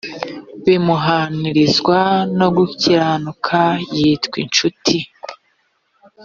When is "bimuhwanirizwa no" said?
0.65-2.47